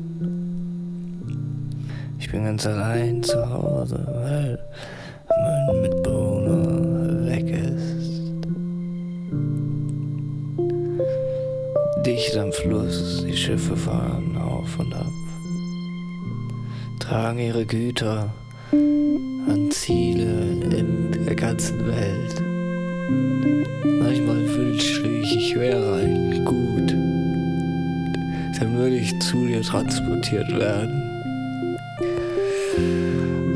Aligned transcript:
Ich 2.18 2.30
bin 2.30 2.44
ganz 2.44 2.66
allein 2.66 3.22
zu 3.22 3.46
Hause, 3.46 4.02
weil 4.08 4.58
mein 5.28 5.82
Mitbewohner 5.82 7.26
weg 7.26 7.50
ist. 7.50 8.08
Dicht 12.06 12.38
am 12.38 12.52
Fluss, 12.52 13.22
die 13.28 13.36
Schiffe 13.36 13.76
fahren 13.76 14.34
auf 14.38 14.78
und 14.78 14.94
ab, 14.94 15.12
tragen 17.00 17.38
ihre 17.38 17.66
Güter 17.66 18.32
an 18.72 19.70
Ziele 19.70 20.52
in 20.74 21.26
der 21.26 21.34
ganzen 21.34 21.86
Welt. 21.86 22.53
Manchmal 23.08 24.48
wünschte 24.56 25.08
ich, 25.08 25.36
ich 25.36 25.58
wäre 25.58 25.96
ein 25.96 26.44
Gut. 26.44 26.92
Dann 28.58 28.76
würde 28.76 28.96
ich 28.96 29.20
zu 29.20 29.46
dir 29.46 29.62
transportiert 29.62 30.50
werden. 30.58 31.02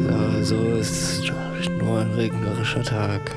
Aber 0.08 0.42
so 0.42 0.68
ist 0.74 1.20
es 1.20 1.68
nur 1.80 2.00
ein 2.00 2.12
regnerischer 2.12 2.82
Tag. 2.82 3.34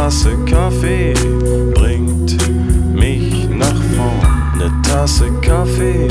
Tasse 0.00 0.34
Kaffee 0.46 1.12
bringt 1.74 2.38
mich 2.94 3.46
nach 3.50 3.82
vorn. 3.94 4.52
Eine 4.54 4.72
Tasse 4.80 5.30
Kaffee 5.42 6.08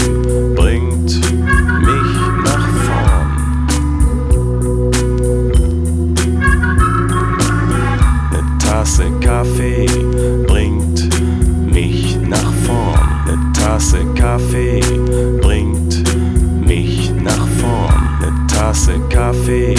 bringt 0.55 1.15
mich 1.15 2.13
nach 2.45 2.67
vorn. 2.85 3.31
Eine 8.29 8.57
Tasse 8.59 9.05
Kaffee 9.21 9.87
bringt 10.45 11.09
mich 11.65 12.15
nach 12.29 12.53
vorn. 12.67 12.99
Eine 13.27 13.53
Tasse 13.53 14.05
Kaffee 14.13 14.81
bringt 15.41 16.03
mich 16.61 17.11
nach 17.23 17.47
vorn. 17.59 18.03
Eine 18.21 18.47
Tasse 18.47 18.99
Kaffee 19.09 19.73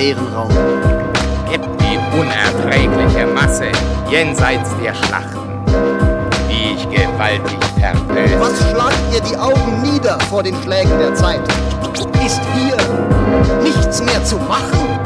leeren 0.00 0.34
Raum. 0.34 0.48
Gib 1.50 1.60
die 1.78 1.98
unerträgliche 2.18 3.26
Masse 3.26 3.66
jenseits 4.08 4.70
der 4.82 4.94
Schlachten, 4.94 5.62
die 6.48 6.74
ich 6.74 6.88
gewaltig 6.88 7.58
verpöse. 7.78 8.40
Was 8.40 8.58
schlagt 8.70 8.98
ihr 9.12 9.20
die 9.20 9.36
Augen 9.36 9.82
nieder 9.82 10.18
vor 10.30 10.42
den 10.42 10.54
Schlägen 10.62 10.98
der 10.98 11.14
Zeit? 11.14 11.42
Ist 12.24 12.40
hier 12.54 12.76
nichts 13.62 14.02
mehr 14.02 14.24
zu 14.24 14.36
machen? 14.36 14.98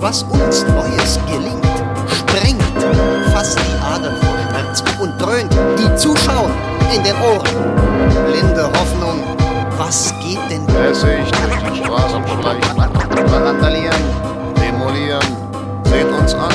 Was 0.00 0.22
uns 0.22 0.64
Neues 0.66 1.18
gelingt, 1.26 1.76
sprengt 2.08 2.62
fast 3.32 3.58
die 3.58 3.84
Adern 3.84 4.16
vor 4.16 4.34
Schmerz 4.48 4.82
und 5.00 5.20
dröhnt 5.20 5.52
die 5.78 5.96
Zuschauer 5.96 6.50
in 6.94 7.02
den 7.02 7.14
Ohren. 7.22 7.48
Blinde 8.30 8.64
Hoffnung 8.64 9.11
was 9.78 10.14
geht 10.20 10.38
denn? 10.50 10.66
Lässig 10.66 11.30
durch 11.30 11.72
die 11.72 11.84
Straßen 11.84 12.22
schleicht, 12.26 12.76
randalieren, 13.32 14.02
demolieren, 14.56 15.20
seht 15.84 16.06
uns 16.06 16.34
an. 16.34 16.52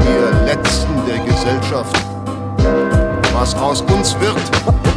Wir 0.00 0.46
Letzten 0.46 0.92
der 1.06 1.18
Gesellschaft. 1.18 1.96
Was 3.34 3.54
aus 3.56 3.82
uns 3.82 4.16
wird, 4.20 4.36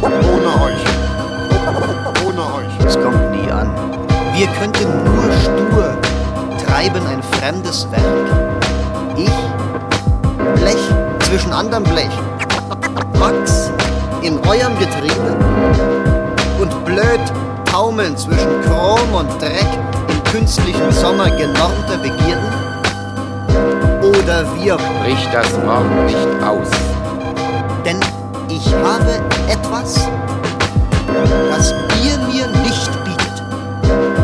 ohne 0.02 0.62
euch. 0.64 0.84
Ohne 2.26 2.40
euch. 2.54 2.86
Es 2.86 2.94
kommt 2.94 3.30
nie 3.30 3.50
an. 3.50 3.70
Wir 4.34 4.46
könnten 4.58 5.04
nur 5.04 5.32
stur 5.32 5.96
treiben 6.72 7.06
ein 7.06 7.22
fremdes 7.38 7.86
Werk. 7.90 8.02
Ich, 9.16 9.30
Blech 10.60 10.76
zwischen 11.20 11.52
anderem 11.52 11.84
Blech. 11.84 12.10
Max, 13.18 13.70
in 14.22 14.38
eurem 14.46 14.78
Getriebe 14.78 15.91
blöd 16.92 17.20
taumeln 17.64 18.16
zwischen 18.16 18.60
Chrom 18.62 19.14
und 19.14 19.40
Dreck 19.40 19.66
im 20.08 20.24
künstlichen 20.24 20.92
Sommer 20.92 21.30
genormter 21.30 21.96
Begierden? 21.98 22.52
Oder 24.02 24.44
wir 24.56 24.76
bricht 24.76 25.32
das 25.32 25.50
Morgen 25.64 26.04
nicht 26.04 26.28
aus. 26.44 26.68
Denn 27.84 27.98
ich 28.48 28.66
habe 28.74 29.20
etwas, 29.48 30.06
das 31.50 31.74
ihr 32.04 32.18
mir 32.28 32.46
nicht 32.62 33.04
bietet, 33.04 33.42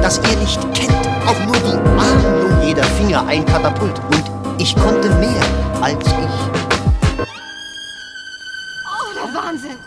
das 0.02 0.20
ihr 0.30 0.36
nicht 0.36 0.60
kennt, 0.74 1.08
auch 1.26 1.46
nur 1.46 1.56
die 1.56 1.78
Ahnung 1.98 2.62
jeder 2.62 2.84
Finger 2.84 3.26
ein 3.26 3.46
Katapult. 3.46 3.98
Und 4.10 4.24
ich 4.58 4.76
konnte 4.76 5.08
mehr 5.14 5.42
als 5.80 6.06
ich. 6.06 6.36
Oh, 8.84 9.10
der 9.14 9.42
Wahnsinn! 9.42 9.78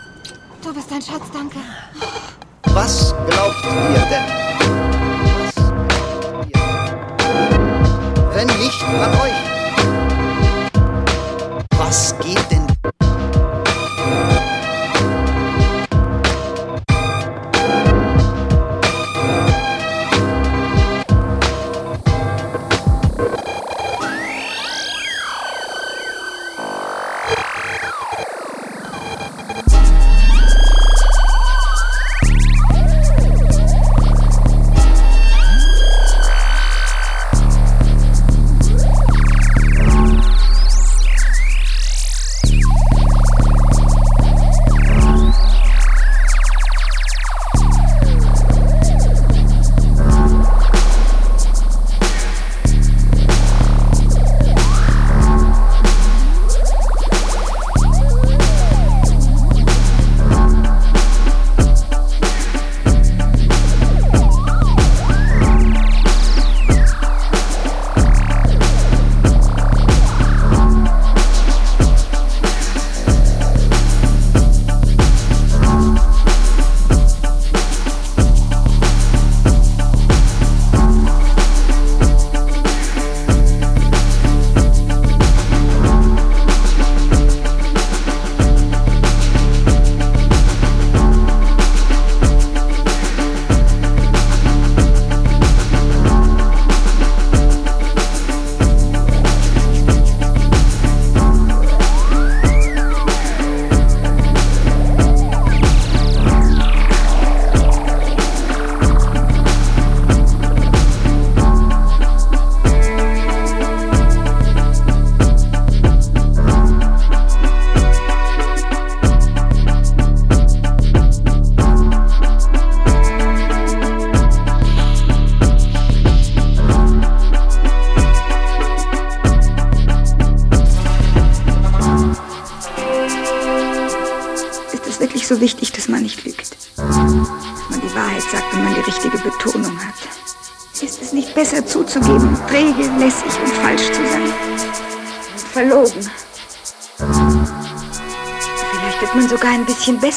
Du 0.64 0.74
bist 0.74 0.92
ein 0.92 1.02
Schatz, 1.02 1.30
danke 1.32 1.58
glaubt 3.28 3.64
ihr 3.64 4.06
denn? 4.10 4.26
Wenn 8.34 8.46
nicht 8.58 8.82
an 8.82 9.12
euch, 9.20 9.41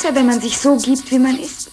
besser, 0.05 0.15
wenn 0.15 0.25
man 0.25 0.41
sich 0.41 0.57
so 0.57 0.77
gibt, 0.77 1.09
wie 1.11 1.19
man 1.19 1.37
ist. 1.39 1.64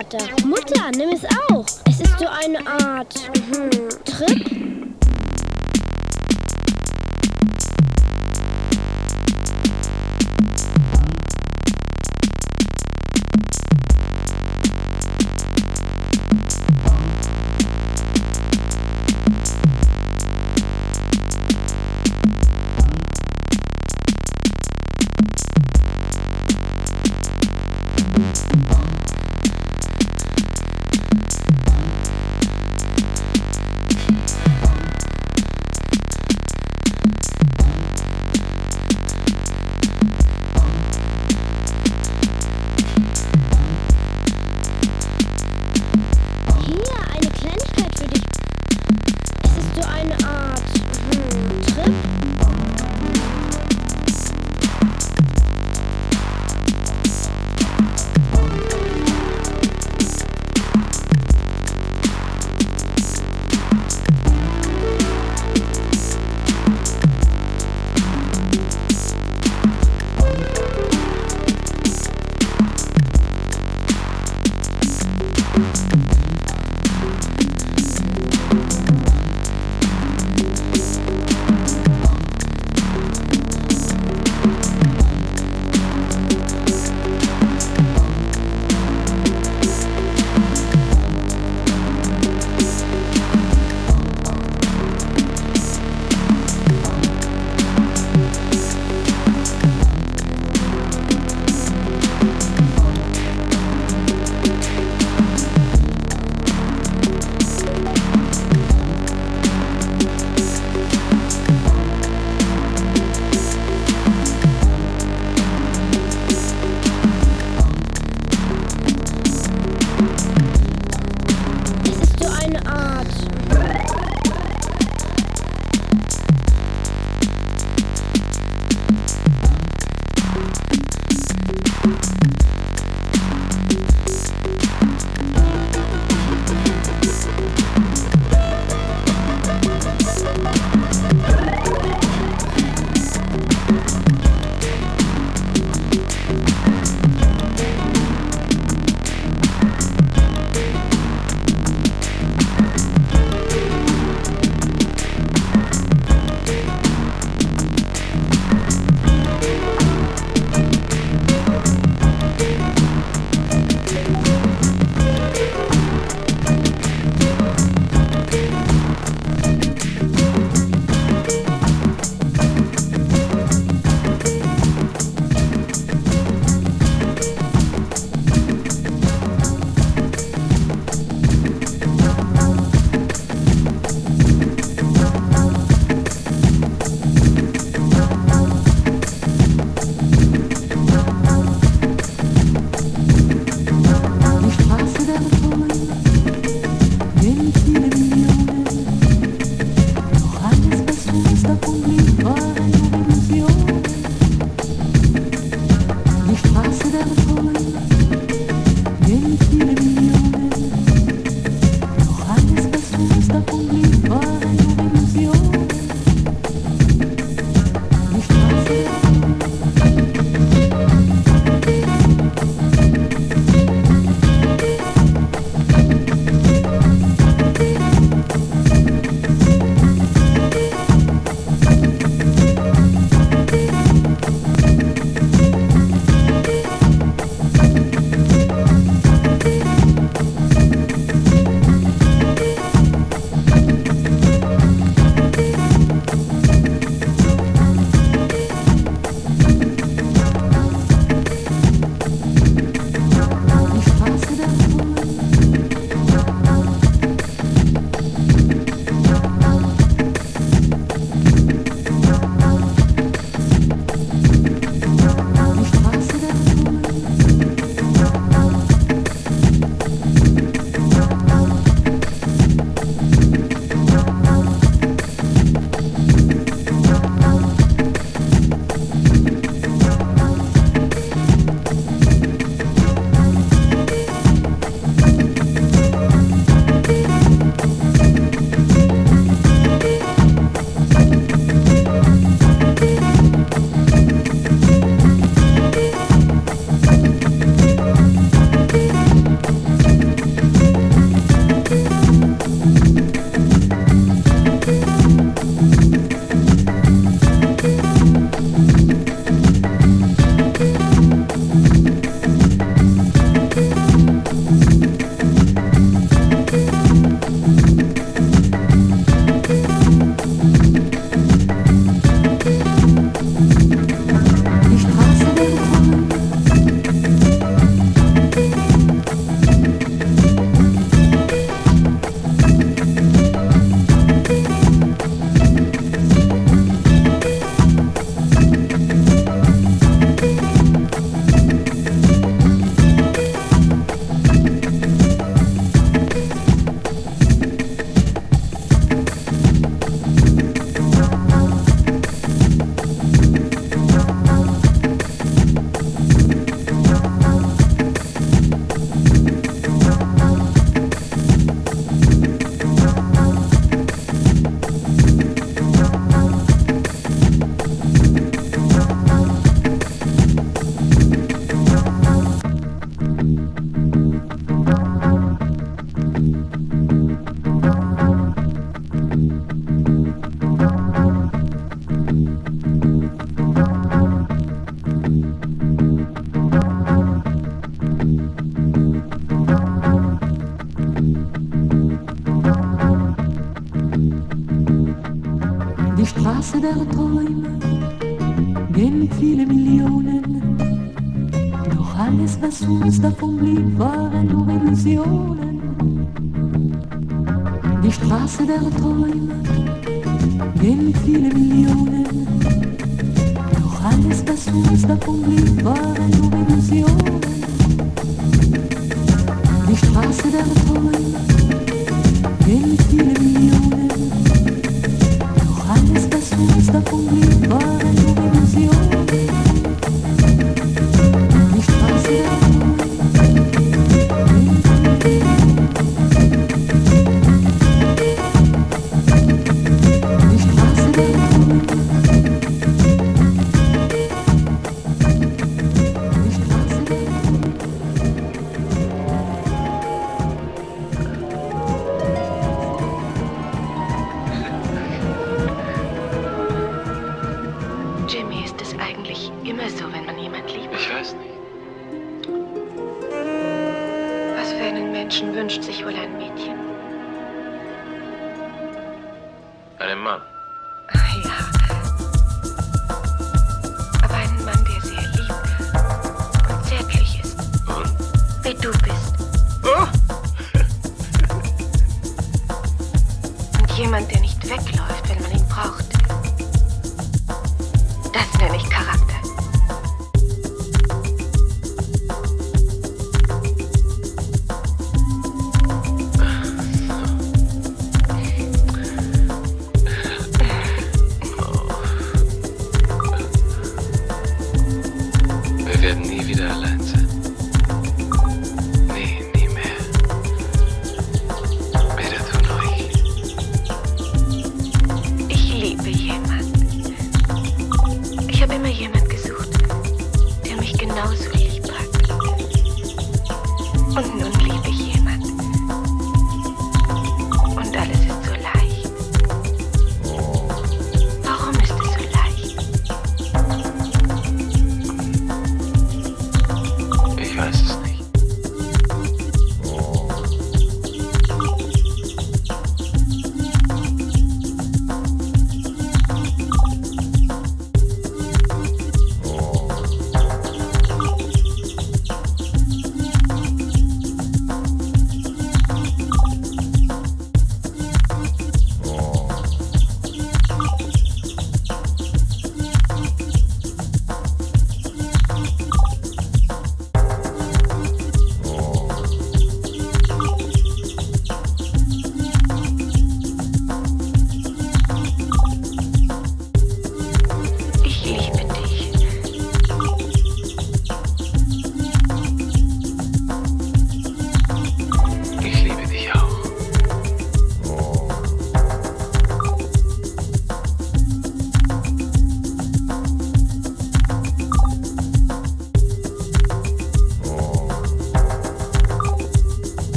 Vater. 0.00 0.46
Mutter, 0.46 0.90
nimm 0.96 1.10
es 1.10 1.24
auch. 1.50 1.66
Es 1.86 2.00
ist 2.00 2.18
so 2.18 2.26
eine 2.26 2.66
Art 2.66 3.14
hm, 3.52 3.70
Trip. 4.06 4.59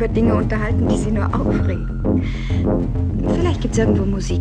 über 0.00 0.08
Dinge 0.08 0.34
unterhalten, 0.34 0.88
die 0.88 0.96
sie 0.96 1.10
nur 1.10 1.26
aufregen. 1.26 2.22
Vielleicht 3.34 3.60
gibt 3.60 3.74
es 3.74 3.80
irgendwo 3.80 4.06
Musik. 4.06 4.40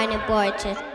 Eine 0.00 0.18
Beute. 0.26 0.89